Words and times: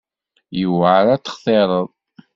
Yewɛer 0.59 1.05
ad 1.13 1.21
textireḍ. 1.23 1.87